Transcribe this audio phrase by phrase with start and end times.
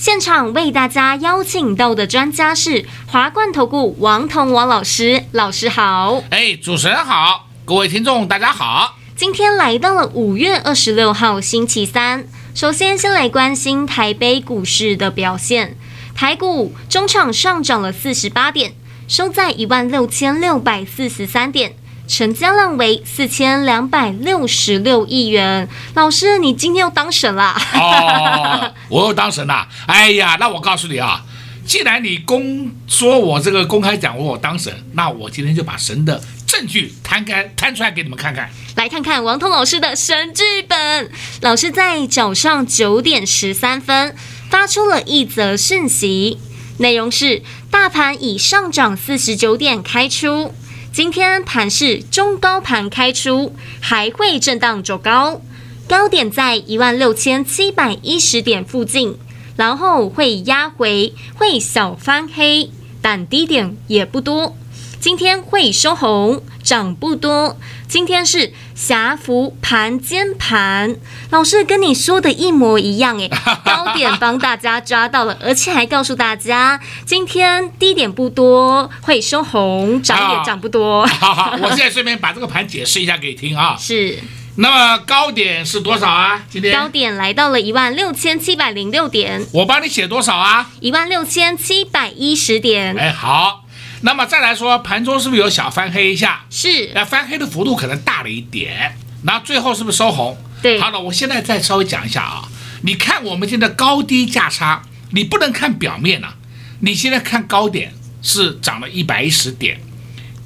[0.00, 6.22] 现场为大家邀请到的专家是华冠投顾王彤王老师，老师好。
[6.30, 8.96] 哎，主持人好，各位听众大家好。
[9.14, 15.76] 今天来到了五月二十六号星期三，首先先来关心台北股市的表现。
[16.14, 18.72] 台股中场上涨了四十八点，
[19.06, 21.74] 收在一万六千六百四十三点，
[22.10, 25.68] 成交量为四千两百六十六亿元。
[25.94, 27.54] 老师，你今天又当神了？
[27.72, 29.68] 哦，我又当神了。
[29.86, 31.22] 哎呀，那我告诉你啊，
[31.64, 36.20] 既然你公说我这个公开讲我我当神，那我今天就把神的。
[36.48, 41.08] 证据摊开摊出来给你们看看，来看看王通老师的神剧本。
[41.42, 44.16] 老师在早上九点十三分
[44.50, 46.40] 发出了一则讯息，
[46.78, 50.52] 内容是：大盘已上涨四十九点开出，
[50.92, 55.40] 今天盘是中高盘开出，还会震荡走高，
[55.86, 59.16] 高点在一万六千七百一十点附近，
[59.54, 64.56] 然后会压回，会小翻黑，但低点也不多。
[65.00, 67.56] 今天会收红，涨不多。
[67.88, 70.94] 今天是狭幅盘间盘，
[71.30, 73.26] 老师跟你说的一模一样诶，
[73.64, 81.06] 高点帮大家抓到了，而且还告诉大家，今天低点不多，会收红，涨也涨不多。
[81.06, 83.74] 好好，我现在顺便把这个盘解释一下给你听啊。
[83.80, 84.18] 是。
[84.56, 86.42] 那么高点是多少啊？
[86.50, 89.46] 今天高点来到了一万六千七百零六点。
[89.54, 90.68] 我帮你写多少啊？
[90.80, 92.94] 一万六千七百一十点。
[92.98, 93.64] 哎，好。
[94.02, 96.46] 那么再来说，盘中是不是有小翻黑一下？
[96.48, 98.96] 是，那翻黑的幅度可能大了一点。
[99.24, 100.38] 那最后是不是收红？
[100.62, 100.80] 对。
[100.80, 102.48] 好了，我现在再稍微讲一下啊。
[102.82, 106.36] 你看我们现在高低价差，你不能看表面啊。
[106.80, 109.78] 你现在看高点是涨了一百一十点，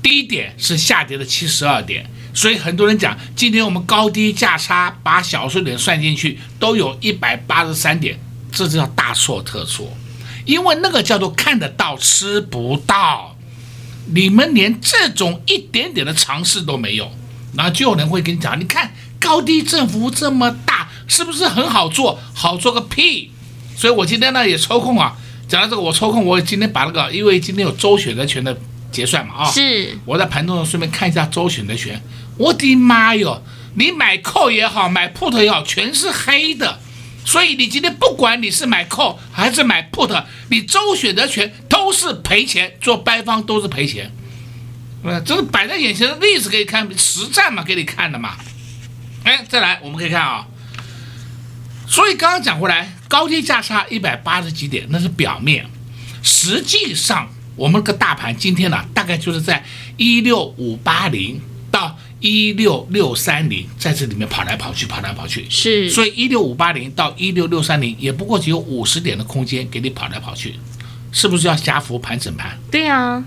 [0.02, 2.10] 低点是下跌了七十二点。
[2.34, 8.18] 所以很多人讲，今天我们高低价差把小数点算进去，都有一百八十三点，
[8.50, 9.96] 这就叫大错特错。
[10.44, 13.33] 因为那个叫做看得到吃不到。
[14.06, 17.10] 你们连这种一点点的尝试都没有，
[17.56, 22.18] 然后就有人会跟你讲，你看高低振幅这么大，是不是很好做？
[22.34, 23.30] 好做个屁！
[23.76, 25.16] 所以我今天呢也抽空啊，
[25.48, 28.56] 讲到这个，我抽空，我今天把那个，因为今天有周选择权的
[28.92, 32.00] 结算嘛，啊，是，我在盘中顺便看一下周选择权，
[32.36, 33.42] 我的妈哟，
[33.74, 36.78] 你买 call 也好，买 put 也好，全是黑的。
[37.24, 44.12] 所以你今天不管你是买 call 还是买 put，你周选择权都是赔钱，做白方都是赔钱，
[45.02, 48.36] 呃，这是摆在眼前的例子可以看，实战嘛给你看的嘛。
[49.24, 50.46] 哎，再来我们可以看啊，
[51.88, 55.66] 所以刚刚讲回来，高低价差一百八十几点那是表面，
[56.22, 59.64] 实际上我们个大盘今天呢，大概就是在
[59.96, 61.98] 一六五八零到。
[62.24, 70.54] 一六六三零在这里面跑来跑去，跑来跑去，是，所以一六五八零到一六六三零也不过只有五十点的空间给你跑来跑去，
[71.12, 72.58] 是不是要狭幅盘整盘？
[72.70, 73.22] 对啊，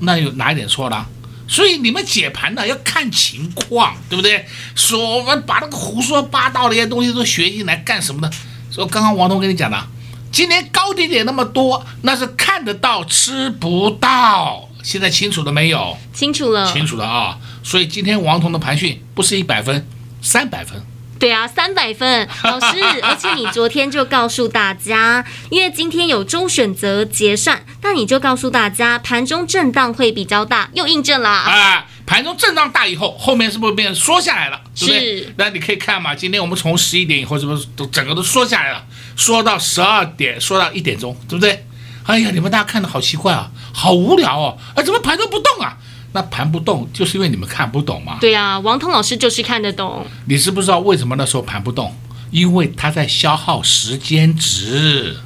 [0.00, 1.08] 那有哪一点错了？
[1.46, 4.44] 所以你们解盘呢要看情况，对不对？
[4.74, 8.28] 说我们把那个胡说八道的一些东西都学进来干什么呢？
[8.72, 9.80] 说刚刚王东跟你讲的，
[10.32, 14.68] 今天高低点那么多，那是看得到吃不到。
[14.82, 15.96] 现在清楚了没有？
[16.12, 17.38] 清楚了，清楚了啊！
[17.62, 19.86] 所以今天王彤的盘讯不是一百分，
[20.20, 20.82] 三百分。
[21.18, 22.82] 对啊，三百分， 老师。
[23.00, 31.86] 而且你昨天就告诉大家，因为今天有周选择结算，那你就告诉大家盘中震荡会比较大，又印证了啊！
[32.04, 34.60] 盘中震荡大以后，后面是不是变缩下来了？
[34.74, 34.86] 是。
[34.86, 35.34] 对不对？
[35.36, 38.84] 那你可以看嘛，今天我们从十一点以后是不是都整个都缩下来了？
[39.16, 41.64] 缩到十二点，缩到一点钟，对不对？
[42.04, 44.58] 哎呀，你们大家看的好奇怪啊，好无聊哦！
[44.74, 45.76] 哎，怎么盘都不动啊？
[46.12, 48.18] 那盘不动，就是因为你们看不懂嘛。
[48.20, 50.06] 对啊，王彤老师就是看得懂。
[50.26, 51.96] 你知不知道为什么那时候盘不动？
[52.30, 55.16] 因为他在消耗时间值。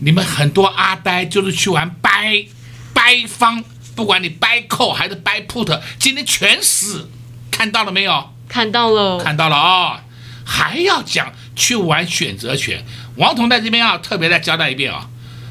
[0.00, 2.44] 你们很多阿呆就是去玩掰
[2.92, 7.08] 掰方，不管你掰 call 还是掰 put，今天全死。
[7.50, 8.30] 看到了没有？
[8.48, 10.00] 看到了，看到了啊、哦！
[10.44, 12.84] 还要讲去玩选择权。
[13.16, 15.08] 王彤在这边啊，特别再交代一遍啊。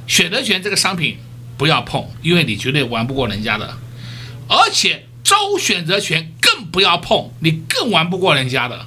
[0.07, 1.17] 选择权这个商品
[1.57, 3.75] 不要碰，因为你绝对玩不过人家的。
[4.47, 8.85] 而且周选择权更不要碰，你更玩不过人家的。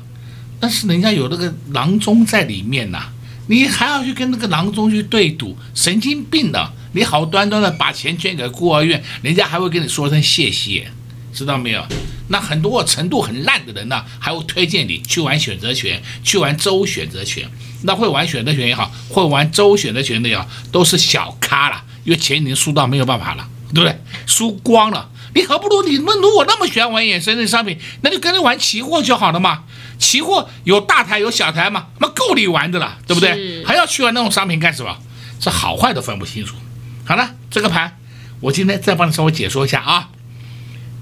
[0.60, 3.10] 但是人家有那个郎中在里面呐、
[3.48, 6.72] 你还要去跟那个郎中去对赌，神经病的！
[6.92, 10.88] 你好端端的把钱捐给孤儿院，人家还会跟你说声谢谢，
[11.32, 11.86] 知道没有？
[12.28, 17.48] 那很多程度很烂的人呢，还会推荐你去玩选择权，去玩周选择权。
[17.82, 23.96] 那会玩选择权也好，会玩周选择权的也好，都是小咖了，因为钱已经输到没有办法了，对不对？
[24.26, 25.08] 输光了。
[25.34, 29.64] 你何不如你们如果那么喜欢玩衍生的商品，那就跟着玩期货就好了嘛。
[29.98, 33.64] 期货有大台有小台嘛，那够你玩的了，对不对？
[33.64, 34.96] 还要去玩那种商品干什么？
[35.40, 36.56] 这好坏都分不清楚。
[37.04, 37.98] 好了，这个盘
[38.40, 40.10] 我今天再帮你稍微解说一下啊。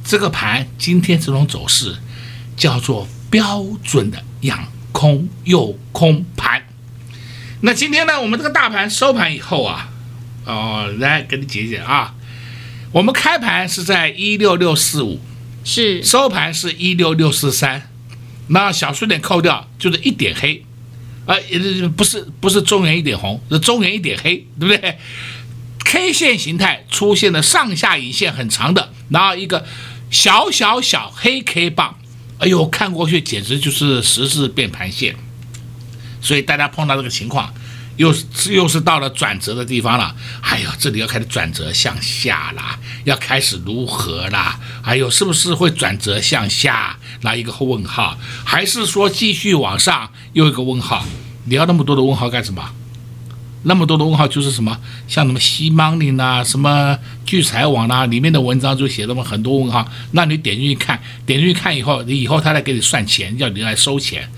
[0.04, 1.96] 这个盘今天这种走势
[2.56, 6.62] 叫做标准的养空诱空盘。
[7.60, 9.88] 那今天呢，我们这个大盘收盘以后啊，
[10.44, 12.14] 哦，来给你解解啊。
[12.96, 15.20] 我们开盘是在一六六四五，
[15.62, 16.02] 是。
[16.02, 17.90] 收盘是一六六四三，
[18.46, 20.64] 那小数点扣掉就是一点黑，
[21.26, 21.36] 啊，
[21.94, 24.96] 不是不是中原一点红，是中原一点黑，对不对
[25.84, 29.66] ？K 线形态出现了上下影线很长的，然后一个
[30.10, 31.98] 小小小黑 K 棒，
[32.38, 35.14] 哎呦，看过去简直就是十字变盘线，
[36.22, 37.52] 所以大家碰到这个情况，
[37.96, 44.58] 又是又是到了转折的地方了，哎呦，这里要开始转折向下啦，要开始如何啦？
[44.82, 46.98] 哎呦，是不是会转折向下？
[47.22, 50.10] 来一个问号，还是说继续往上？
[50.34, 51.04] 又一个问号？
[51.46, 52.62] 你要那么多的问号干什么？
[53.62, 54.78] 那么多的问号就是什么？
[55.08, 59.88] 像什么西蒙林呐，什么聚财网呐，里面的文章就写那么很多问号。
[60.12, 64.30] 那你点进去看，点进去看以后，你以后他来给你算钱，叫你来收钱，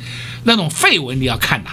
[0.44, 1.70] 那种废文你要看呐。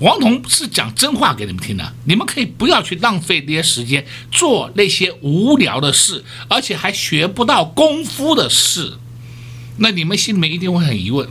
[0.00, 8.94] 王彤是讲真话给你们听的，你们可以不要去浪费那些时间做那些无聊的事，而且还学不到功夫的事。
[9.76, 11.28] 那你们心里面一定会很疑问：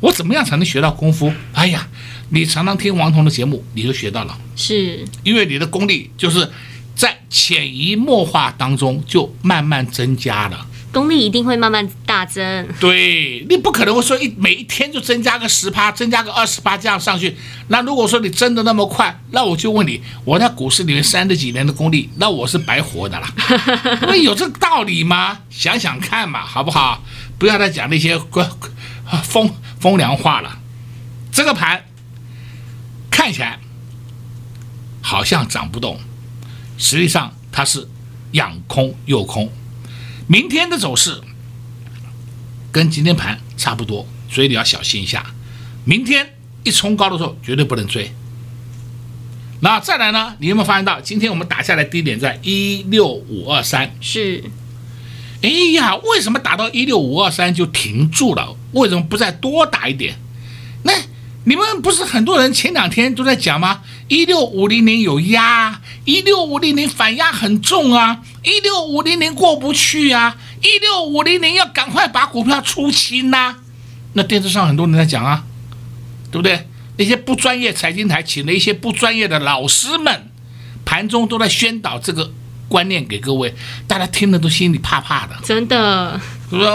[0.00, 1.32] 我怎么样才能学到功夫？
[1.52, 1.88] 哎呀！
[2.30, 6.50] 你常常听王彤的节目，你就学到了，是因为你的功力就是
[6.92, 12.66] 在潜移默化当中就慢慢增加了，功力一定会慢慢大增。
[12.80, 17.36] 对，你不可能会说一每一天就增加个十趴，增加个二十趴这样上去。
[17.68, 23.26] 那如果说你真的那么快，那我就问你，我在股市里面三十几年的功力，那我是白活的了。
[24.04, 25.40] 因为有这个道理吗？
[25.50, 27.04] 想想看嘛，好不好？
[27.38, 28.18] 不要再讲那些
[29.22, 30.58] 风风凉话了。
[31.30, 31.84] 这个盘。
[33.08, 33.58] 看起来
[35.00, 35.98] 好像涨不动，
[36.76, 37.88] 实际上它是
[38.32, 39.50] 养空诱空。
[40.26, 41.20] 明天的走势
[42.72, 45.24] 跟今天盘差不多，所以你要小心一下。
[45.84, 46.34] 明天
[46.64, 48.12] 一冲高的时候绝对不能追。
[49.60, 50.34] 那再来呢？
[50.38, 53.94] 你有没有发现到今天我们打下来低点在一六五二三？
[54.00, 54.44] 是。
[55.42, 58.56] 哎呀，为什么打到一六五二三就停住了？
[58.72, 60.18] 为什么不再多打一点？
[60.82, 60.92] 那？
[61.48, 63.80] 你们不是很多人前两天都在讲吗？
[64.08, 73.54] 一六五零零有压，一六五零零反压很重啊，一六五零零过不去啊，一六五零零要赶快把股票出清呐。
[74.14, 75.44] 那电视上很多人在讲啊，
[76.32, 76.66] 对不对？
[76.96, 80.28] 那些不专业财经台请了一些不专业的老师们，
[80.84, 82.32] 盘中都在宣导这个
[82.66, 83.54] 观念给各位，
[83.86, 85.36] 大家听了都心里怕怕的。
[85.44, 86.20] 真的，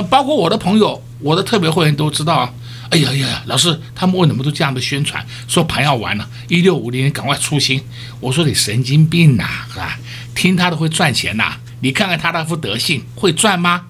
[0.09, 2.53] 包括我的朋友，我的特别会员都知道啊。
[2.91, 5.25] 哎呀呀呀，老师，他们为什么都这样的宣传？
[5.47, 7.81] 说盘要完了，一六五零赶快出新。
[8.19, 9.97] 我说你神经病呐，是吧？
[10.35, 11.55] 听他的会赚钱呐？
[11.79, 13.85] 你看看他那副德性，会赚吗？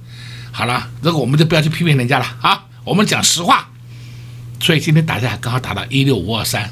[0.52, 3.70] 好了，这个我们就不要去批评人家了啊，我们讲实话。
[4.60, 6.72] 所以今天打下刚好打到一六五二三，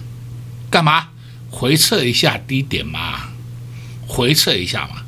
[0.69, 1.07] 干嘛？
[1.49, 3.29] 回测一下低点嘛，
[4.05, 5.01] 回测一下嘛。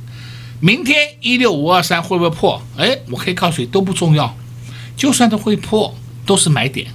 [0.60, 2.64] 明天一六五二三会不会破？
[2.78, 4.36] 哎，我可以告诉你都不重要，
[4.98, 6.88] 就算它会破，都是买点。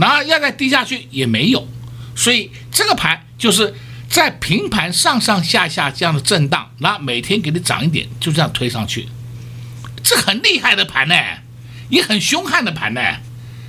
[0.00, 1.68] 然后要再低下去也没有，
[2.16, 3.74] 所以这个盘就是
[4.08, 9.06] 在平盘上上下下这样的震荡，然后每天给你涨一点，就这样推上去，
[10.02, 11.14] 这很厉害的盘呢，
[11.90, 13.00] 也很凶悍的盘呢，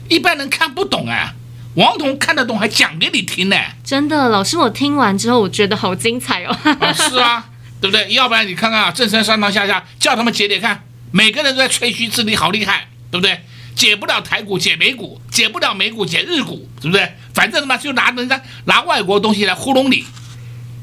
[0.07, 1.33] 一般人看不懂哎，
[1.75, 3.57] 王彤看得懂，还讲给你听呢。
[3.83, 6.57] 真的，老师，我听完之后我觉得好精彩哦。
[6.63, 7.49] 啊，是啊，
[7.81, 8.11] 对不对？
[8.13, 13.41] 要不然你看看啊，正身上上下下，叫他们解解看，每个人都在吹嘘自己好厉害，对不对？
[13.81, 17.11] 解不了台股，解美股；解不了美股，解日股，是不是？
[17.33, 20.05] 反正他妈就拿人家拿外国东西来糊弄你。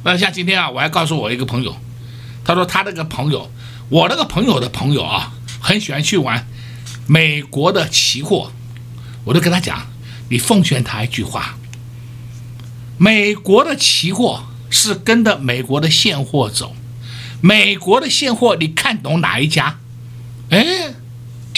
[0.02, 1.76] 那像今天啊，我还告诉我一个朋友，
[2.44, 3.52] 他说他那个朋友，
[3.88, 6.44] 我那个朋友的朋友啊，很喜欢去玩
[7.06, 8.50] 美国的期货。
[9.22, 9.86] 我就跟他讲，
[10.28, 11.56] 你奉劝他一句话：
[12.96, 16.74] 美国的期货是跟着美国的现货走，
[17.40, 19.78] 美国的现货你看懂哪一家？
[20.50, 20.94] 哎。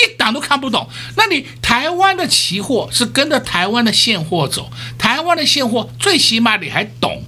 [0.03, 0.89] 一档都看不懂。
[1.17, 7.23] 那你台湾的期货是跟着台湾的现货走，台湾的现货最起码你还懂，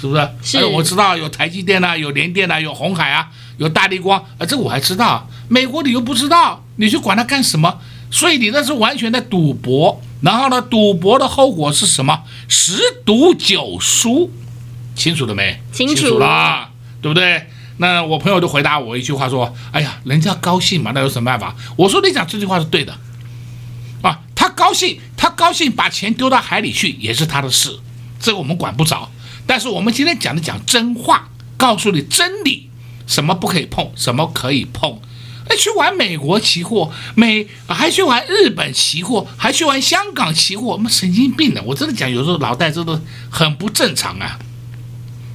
[0.00, 0.28] 是不是？
[0.42, 0.58] 是。
[0.58, 3.28] 哎，我知道有台积电啊，有联电啊，有红海啊，
[3.58, 5.28] 有大力光啊，这个我还知道。
[5.48, 7.80] 美国你又不知道，你去管它干什么？
[8.10, 10.00] 所以你那是完全在赌博。
[10.22, 12.22] 然后呢，赌博的后果是什么？
[12.48, 14.30] 十赌九输，
[14.94, 15.60] 清楚了没？
[15.70, 16.70] 清楚，清楚了，
[17.02, 17.46] 对不对？
[17.78, 22.96] 那我朋友就回答我一句话说：“哎呀，人家高兴嘛，那有什么办法？”我说：“你讲这句话是对的，
[24.00, 27.76] 啊，他高兴，他高兴把钱丢到海里去也是他的事，
[28.20, 29.10] 这个我们管不着。
[29.44, 32.70] 但是我们今天讲的讲真话，告诉你真理，
[33.06, 35.00] 什么不可以碰，什么可以碰。
[35.48, 41.62] 哎，去玩美国期货，美还去玩日本期货，还去玩香港期货，我们神经病的！
[41.64, 44.38] 我真的讲，有时候脑袋真的很不正常啊。”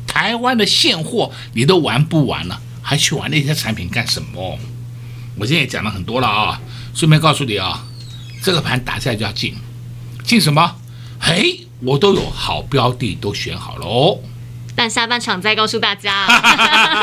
[0.09, 4.57] 台湾的现货你都玩不完了，还去玩那些产品干什么？
[5.37, 6.59] 我今天也讲了很多了啊，
[6.93, 7.85] 顺便告诉你啊，
[8.43, 9.55] 这个盘打下来就要进，
[10.25, 10.75] 进什么？
[11.21, 14.19] 嘿，我都有好标的都选好了哦。
[14.79, 16.25] 但下半场再告诉大家，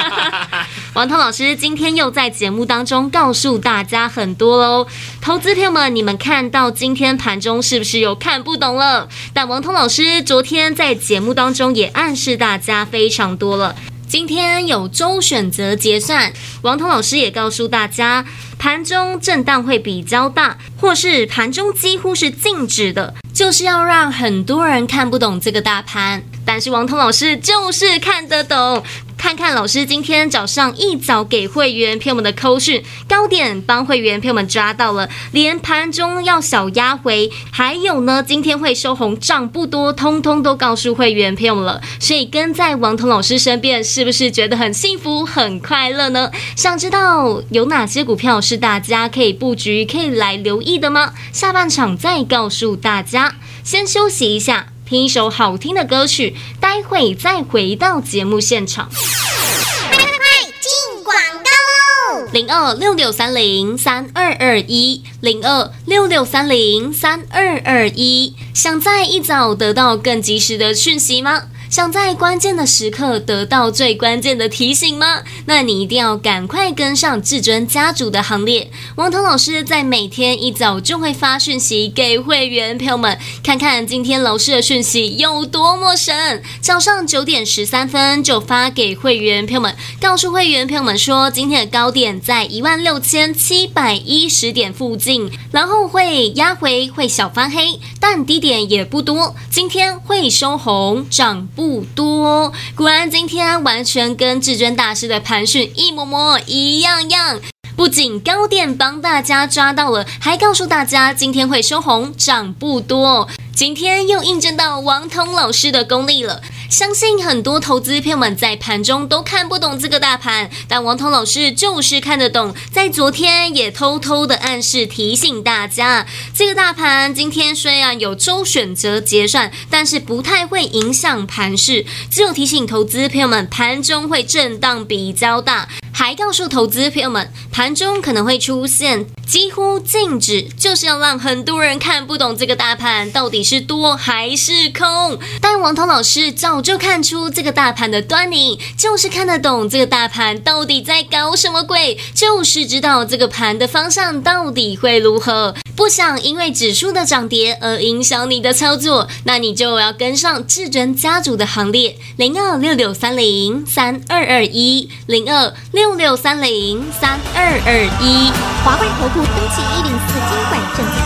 [0.96, 4.86] 王涛老师今天又在节目当中告诉大家很多喽。
[5.20, 9.06] 投资朋友们，你们看到今天盘中是不是有看不懂了？
[9.34, 13.76] 但王涛老师昨天在节目当中也暗示大家非常多了。
[14.08, 18.24] 今天有周选择结算，王彤老师也告诉大家，
[18.58, 26.22] 盘中震荡会比较大，或是盘中几乎是静止的，就是要让很多人看不懂这个大盘。
[26.46, 28.82] 但是王彤老师就是看得懂。
[29.18, 41.80] 看看老师今天早上一早给会员朋友们的扣讯，高点帮会员朋友们抓到了，连盘中要小压回，还有呢，今天会收红，涨不多，通通都告诉会员朋友们了。
[41.98, 46.30] 所以跟在王彤老师身边，是不是觉得很幸福、很快乐呢？
[46.54, 51.14] 想知道有哪些股票是大家可以布局、可以来留意的吗？
[51.32, 53.34] 下半场再告诉大家，
[53.64, 54.66] 先休息一下。
[54.86, 58.88] 听一首好听的歌曲，待会再回到节目现场。
[58.88, 60.16] 快快快，
[60.60, 62.28] 进广告喽！
[62.32, 71.42] 零二六六三零三二二一，零二六六三零三二二一，想在一早得到更及时的讯息吗？
[71.68, 75.22] 想在关键的时刻得到最关键的提醒吗？
[75.46, 78.70] 那你一定要赶快跟上至尊家族的行列。
[78.94, 86.42] 王腾老师在每天一早就会发讯息给会员朋友们，看看今天老师的讯息有多么神。
[86.60, 99.34] 早上九点十三分就发给会员朋友们，告诉会员朋友们说，今天的高点在一万六千七百一十点附近，然后会压回，会小翻黑，但低点也不多。
[99.50, 101.48] 今天会收红涨。
[101.56, 107.40] 不多，果然今天完全跟至尊大师的盘讯一模模一样样。
[107.74, 113.26] 不仅高点帮大家抓到了，还告诉大家今天会收红，涨不多。
[113.54, 116.42] 今天又印证到王通老师的功力了。
[116.68, 122.54] 相信很多投资朋友们在盘中都看不懂这个大盘，但王彤老师就是看得懂。
[122.72, 135.68] 在昨天也偷偷的暗示提醒大家，这个大盘今天虽然有周选择结算，但是不太会影响盘势，只有提醒投资朋友们盘中会震荡比较大。
[135.92, 145.18] 还告诉投资朋友们，盘中可能会出现几乎静止，就是要让很多人看不懂这个大盘到底是多还是空。
[145.40, 155.54] 但王彤老师照早就看出这个大盘的端倪，就是看得懂这个大盘到底在搞什么鬼，就是知道这个盘的方向到底会如何。
[155.76, 168.30] 不想因为指数的涨跌而影响你的操作，那你就要跟上至尊家族的行列，零二六六三零三二二一，零二六六三零三二二一。
[168.64, 171.05] 华冠投顾登记一零四金管证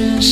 [0.00, 0.29] precious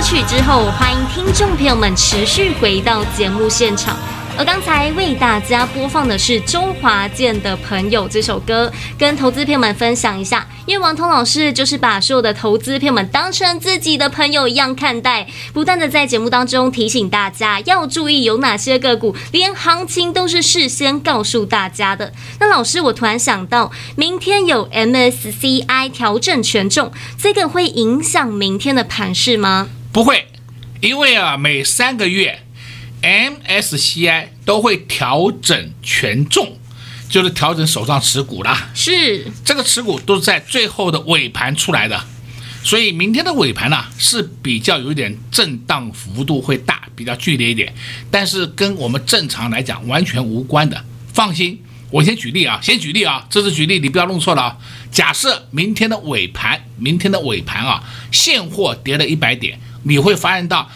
[0.00, 3.98] 歌曲之后，欢迎听众朋友们持续回到节目现场。
[4.38, 10.48] 而刚才为大家播放的是周华健的朋友这首歌，跟投资朋友们分享一下。
[10.64, 22.10] 因为王彤老师就是把所有的投资朋友们当成自己的朋友一样看待，不断的在节目当中提醒大家要注意有哪些个股，连行情都是事先告诉大家的。
[22.38, 29.68] 那老师，我突然想到，明天有 MSCI 调整权重，这个会影响明天的盘势吗？
[29.92, 30.28] 不会，
[30.80, 32.44] 因为啊，每三个月
[33.02, 36.56] MSCI 都会调整权重，
[37.08, 38.70] 就是调整手上持股啦。
[38.72, 42.00] 是，这个持股都是在最后的尾盘出来的，
[42.62, 47.74] 所以明天的尾盘呢、啊、是比较有一点震荡幅度会大，比较剧烈一点，
[48.12, 50.84] 但是跟我们正常来讲完全无关的。
[51.12, 54.56] 放心，我先举例啊，先举例啊，这是举例，你不要弄错了啊。
[54.92, 59.58] 假设明天的尾盘，明天的尾盘啊，现货跌了一百点。
[59.82, 60.68] 你会发现到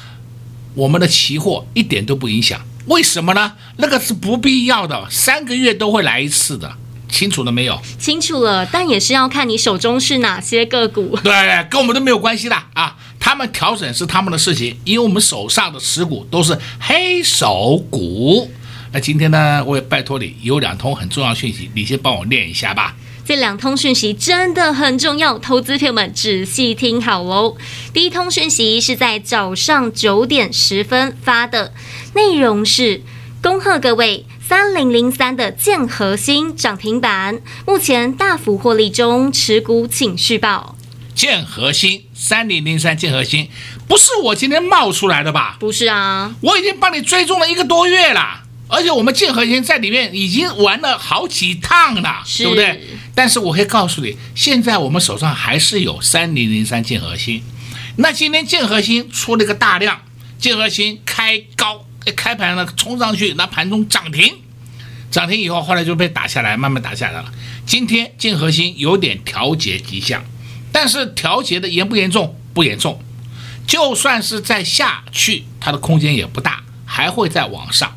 [0.74, 3.52] 我们的期货一点都不影响，为什么呢？
[3.76, 6.76] 那个是不必要的，三个月都会来一次的，
[7.08, 7.80] 清楚了没有？
[7.98, 11.18] 清楚了，但也是要看你手中是哪些个股。
[11.22, 18.50] 对，跟我们都没有关系的啊，他们调整是他们的事情，因为我们手上的持股都是黑手股。
[18.92, 22.94] 那今天呢，我也拜托你有两通很重要讯息，你先帮我念一下吧。
[23.26, 27.56] 这两通讯息真的很重要，投资朋友们仔细听好喽。
[27.94, 31.72] 第一通讯息是在早上九点十分发的，
[32.14, 33.00] 内容是：
[33.42, 40.76] 恭贺各位，三零零三的建核心涨停板，目前大幅获利中，持股请续报。
[41.14, 43.48] 建核心三零零三，建核心
[43.88, 45.56] 不是我今天冒出来的吧？
[45.58, 48.42] 不是啊，我已经帮你追踪了一个多月了。
[48.66, 52.80] 而且我们建和兴在里面已经玩了好几趟了，对不对？
[53.14, 57.42] 但是我可以告诉你，现在我们手上还是有三零零三建和兴。
[57.96, 60.00] 那今天建和兴出了一个大量，
[60.38, 61.84] 建和兴开高，
[62.16, 64.34] 开盘了冲上去，那盘中涨停，
[65.10, 67.32] 涨停以后后来就被打下来，慢慢打下来了。
[67.66, 70.24] 今天建和兴有点调节迹象，
[70.72, 72.36] 但是调节的严不严重？
[72.52, 73.00] 不严重。
[73.66, 77.94] 就算是再下去，它的空间也不大，还会再往上。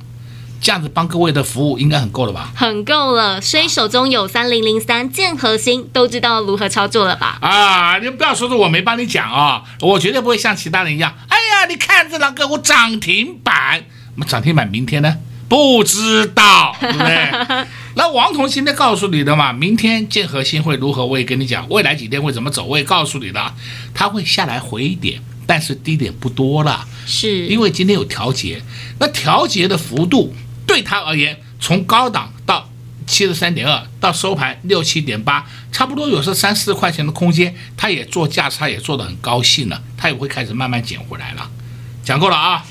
[0.59, 2.51] 这样子帮各位的服务应该很够了吧？
[2.55, 7.37] 很够了，所以手中有三零零三建和兴，都知道如何操作了吧？
[7.41, 11.13] 啊，你不要说是我没帮你讲啊、哦，我绝对不会像其他人一样。
[11.27, 13.83] 哎呀，你看这两个我涨停板，
[14.15, 15.17] 那么涨停板明天呢？
[15.49, 17.65] 不知道，对不对？
[17.95, 21.05] 那王彤现在告诉你的嘛，明天建和兴会如何？
[21.05, 23.53] 我也跟你讲，未来几天会怎么走，我也告诉你的，
[23.93, 28.61] 它会下来回一点，但是低点不多了，是因为今天有调节，
[28.99, 30.35] 那调节的幅度。
[30.67, 32.69] 对他而言，从高档到
[33.07, 41.49] 七十三点二，到收盘六七点八，差不多有是三四块钱的空间，他也做价差，也做得很高兴了，他也会开始慢慢捡回来了。
[42.03, 42.65] 讲够了啊！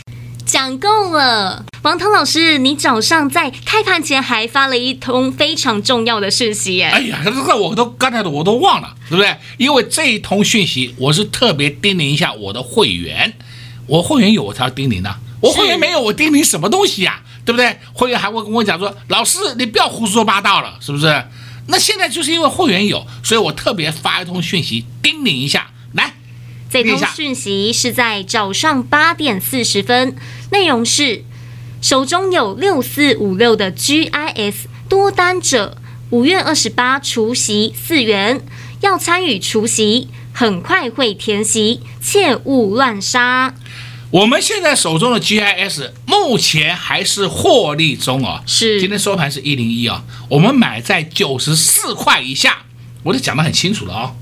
[0.44, 9.37] 讲够了，王涛老师，你早上在开盘前还发了一通非常重要的讯息，哎，哎呀，这个我都刚才的我都忘了，对不对？
[9.59, 13.32] 因为这一通讯息，我是特别叮咛一下我的会员，
[13.87, 17.22] 我会员有我才要叮咛的，我会员没有我叮咛什么东西呀？
[17.46, 17.78] 对不对？
[17.94, 21.24] 会员还会跟我讲说：“老师，你不要胡说八道了，是不是？”
[21.68, 25.68] 那现在就是因为会员有，所以我特别发一通讯息叮咛一下。
[25.92, 26.14] 来，
[26.70, 30.16] 这通讯息是在早上八点四十分，
[30.50, 31.24] 内容是：
[31.80, 34.54] 手中有六四五六的 GIS
[34.88, 35.76] 多单者，
[36.11, 38.40] 五月二十八除夕四元，
[38.80, 43.54] 要参与除夕，很快会填席，切勿乱杀。
[44.10, 48.80] 我们现在手中的 GIS 目前还是获利中哦，是。
[48.80, 52.58] 今天收盘是一零一啊，我们买在九十四块以下，
[53.02, 54.16] 我都讲得很清楚了哦，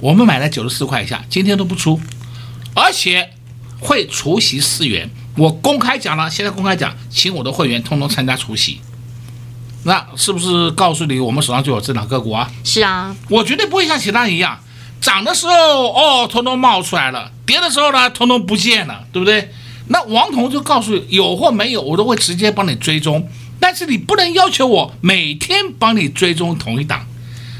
[0.00, 1.98] 我们买在九十四块以下，今天都不出，
[2.74, 3.30] 而且
[3.80, 8.80] 会除息四元，我公开讲了，现在公开讲，请我的会员通通参加除息，
[9.84, 12.52] 那是不是告诉你我们手上就有这两个股啊？
[12.62, 14.60] 是啊，我绝对不会像其他人一样。
[15.00, 19.50] 涨的时候哦，通通冒出来了；跌的时候呢，通通不见了，对不对？
[19.88, 23.28] 那王彤就告诉，有或没有，我都会直接帮你追踪。
[23.60, 27.06] 但是你不能要求我每天帮你追踪同一档。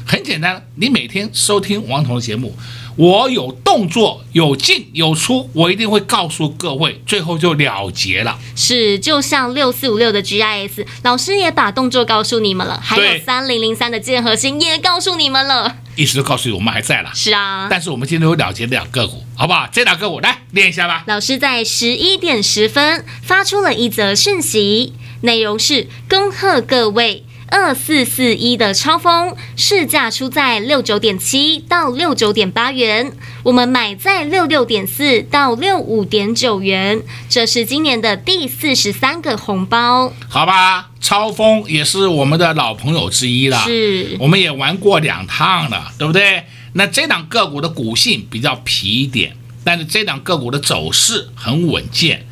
[0.05, 2.55] 很简单，你每天收听王彤的节目，
[2.97, 8.39] 我有动作有进有出，我一定会告诉各位，最后就了结了。
[8.55, 17.11] 是，就像六四五六的 GIS，老师也把动作告诉你们了，还有三零零三的建核心也告诉你们了，意思都告诉你我们还在了。
[17.13, 19.69] 是啊，但是我们今天有了结两个股，好不好？
[19.71, 21.03] 这两个股来练一下吧。
[21.05, 27.23] 老师在十一点十分发出了一则讯息，内容是恭贺各位。
[27.49, 40.11] 二四四一的超风市价出在六九点七到六九点八元，我们买在六六点四到六五点九元，这是今年的第四十三个红包。
[40.27, 46.43] 好吧，超风也是我们的老朋友之一了，是，我们也玩过两趟了，对不对？
[46.73, 52.26] 那这档个股的股性比较皮一点，但是这档个股的走势很稳健。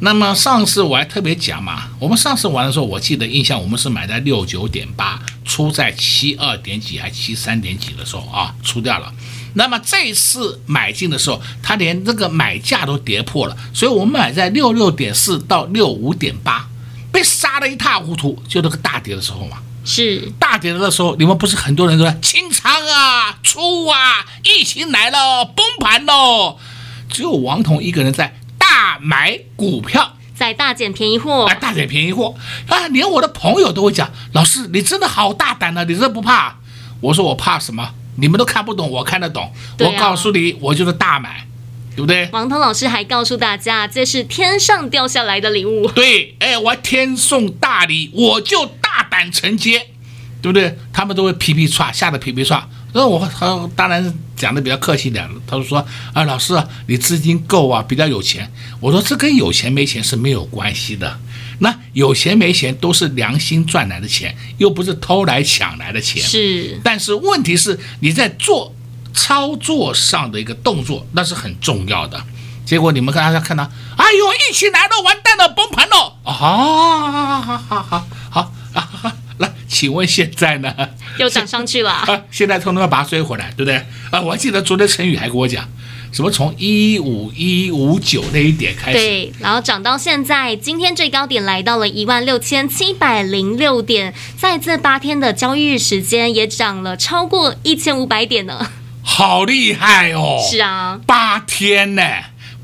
[0.00, 9.12] 那么上次我还特别讲嘛，我们上次玩的时候，我记得印象我们是买在六九点八，出在七二点几还七三点几的时候啊，出掉了。
[9.54, 16.68] 那么这次买进的时候，它连这个买价都跌破了，所以我们买在六六点四到六五点八，
[17.10, 18.40] 被杀的一塌糊涂。
[18.46, 26.56] 就那个大跌的时候嘛，是大跌的时候，你们不是很多人都在清仓啊、出啊，疫情来了，崩盘喽，
[27.10, 28.38] 只有王彤一个人在。
[28.70, 32.34] 大买股票，在大捡便宜货，啊，大捡便宜货
[32.68, 32.86] 啊！
[32.88, 36.56] 连我的朋友都会讲，老师你真的好大胆呢，啊，你真的不怕？
[37.00, 37.94] 我说我怕什么？
[38.16, 39.44] 你们都看不懂，我看得懂。
[39.44, 41.46] 啊，我告诉你，我就是大买，
[41.96, 42.28] 对不对？
[42.30, 45.88] 王涛老师还告诉大家，这是天上掉下来的礼物。
[45.88, 49.86] 对，哎，我天送大礼，我就大胆承接，
[50.42, 50.76] 对不对？
[50.92, 52.60] 他们都会皮皮剉，吓得皮皮剉。
[52.92, 58.50] 那我他当然讲的比较客气点，他就说啊，老师啊，你资金够啊，比较有钱。
[58.80, 61.18] 我说这跟有钱没钱是没有关系的，
[61.58, 66.22] 那有钱没钱都是良心赚来的钱，又不是偷来抢来的钱。
[66.22, 68.74] 是，但是问题是你在做
[69.12, 72.22] 操作上的一个动作，那是很重要的。
[72.64, 73.64] 结果你们大家看到，
[73.96, 76.32] 哎呦，一起来了，完蛋了，崩盘了啊！
[76.32, 78.52] 好好好好好好
[79.78, 80.74] 请问现在呢？
[81.20, 82.04] 又涨上去了 啊！
[82.32, 83.76] 现在通通要把它追回来，对不对？
[84.10, 85.68] 啊，我还记得昨天陈宇还跟我讲，
[86.10, 98.72] 什么从一五一五九那一点开始，对，然后涨到现在，今天最高点来到了一万六千七百零六点，在这八天的交易日时间也涨了超过一千五百点呢，
[99.04, 100.44] 好厉害哦！
[100.50, 102.02] 是啊，八天呢，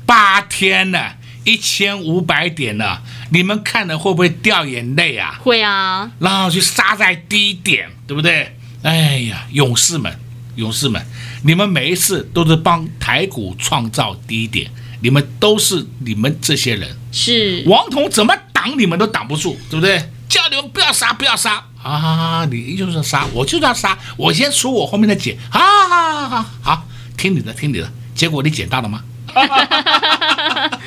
[0.05, 1.11] 八天呢。
[1.47, 5.39] 一千五百点了，你们看了会不会掉眼泪啊？
[5.41, 8.55] 会啊，然后去杀在低点，对不对？
[8.83, 10.19] 哎呀，勇士们，
[10.55, 11.03] 勇士们，
[11.43, 14.69] 你们每一次都是帮台股创造低点，
[15.01, 20.09] 你们都是你们这些人，是王彤怎么挡你们都挡不住，对不对？
[20.29, 22.45] 叫你们不要杀，不要杀啊！
[22.51, 29.03] 你就是杀，我就要杀，我先出，我后面再捡，好好好好好，听你的，听你的，结果你捡到了吗？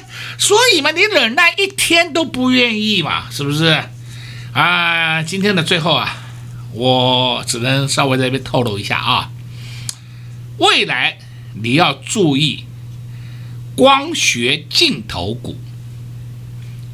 [0.41, 3.83] 所以嘛，你忍耐一天都不愿意嘛，是不是？
[4.53, 6.17] 啊，今天的最后啊，
[6.73, 9.29] 我只能稍微在这边透露一下啊，
[10.57, 11.19] 未来
[11.61, 12.65] 你要注意
[13.75, 15.55] 光学镜头股。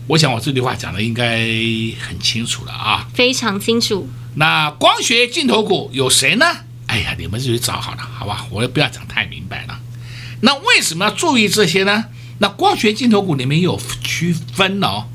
[0.07, 1.39] 我想我这句话讲的应该
[2.05, 4.09] 很清楚了啊，非常清楚。
[4.35, 6.45] 那光学镜头股有谁呢？
[6.87, 8.45] 哎呀，你们自己找好了，好吧？
[8.51, 9.79] 我也不要讲太明白了。
[10.41, 12.07] 那为什么要注意这些呢？
[12.39, 15.05] 那光学镜头股里面有区分的哦，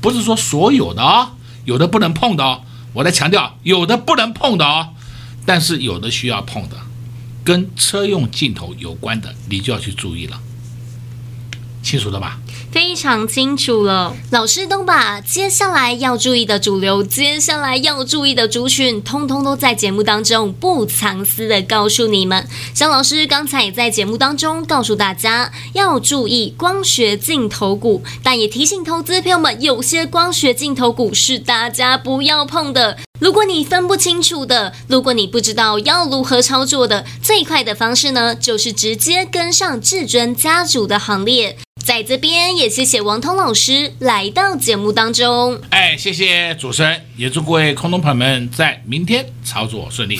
[0.00, 1.32] 不是说所有的啊，
[1.64, 2.62] 有的不能碰的哦。
[2.92, 4.88] 我在强调，有的不能碰的哦，
[5.44, 6.76] 但是有的需要碰的，
[7.44, 10.40] 跟车用镜头有关的，你就要去注意了。
[11.82, 12.40] 清楚了吧？
[12.70, 14.14] 非常清楚了。
[14.30, 22.46] 老师都把接下来要注意的主流，接下来要注意的族群，通通都在节目当中不藏私的告诉你们。
[22.74, 32.98] 像老师刚才也在节目当中告诉大家要注意光学镜头股，但也提醒投资朋友们，有些光学镜头股是大家不要碰的。
[33.18, 41.58] 如果你分不清楚的，如果你不知道要如何操作的，最快的方式呢，就是直接跟上至尊家族的行列。
[41.88, 45.58] 在这边也谢谢王通老师来到节目当中。
[45.70, 50.18] 哎，谢谢主持人，也祝各位空头朋友们在明天操作顺利。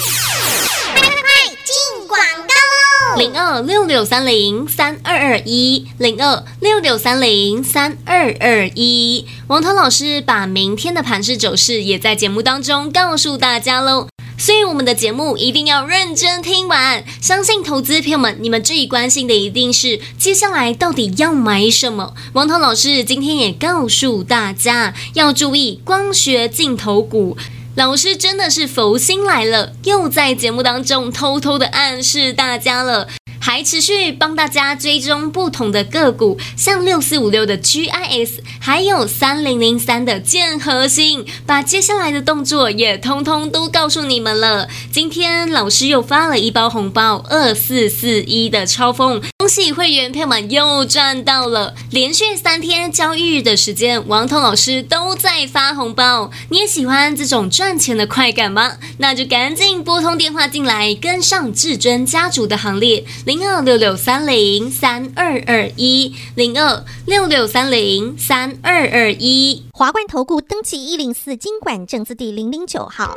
[3.18, 9.26] 零二六六三零三二二一，零二六六三零三二二一。
[9.48, 14.06] 王涛老师把明天的盘势走势也在节目当中告诉大家喽，
[14.38, 17.04] 所以我们的节目一定要认真听完。
[17.20, 22.14] 相信投资朋友们，你们最关心的一定是接下来到底要买什么。
[22.34, 27.36] 王涛老师今天也告诉大家要注意光学镜头股。
[27.78, 33.06] 老师真的是佛心来了，又在节目当中偷偷的暗示大家了。
[33.40, 44.68] 还持续帮大家追踪不同的个股，像六四五六的 GIS，还有三零零三的建核心，把接下来的动作也通通都告诉你们了。
[44.90, 51.74] 今天老师又发了一包红包，二四四一的超风，恭喜会员朋友们又赚到了。
[51.90, 56.30] 连续三天交易日的时间，王彤老师都在发红包。
[56.50, 58.76] 你也喜欢这种赚钱的快感吗？
[58.98, 63.02] 那就赶紧拨通电话进来，跟上至尊家族的行列。
[63.24, 69.64] 零二六六三零三二二一，零二六六三零三二二一。
[69.72, 73.16] 华冠投顾登记一零四金管证字第零零九号。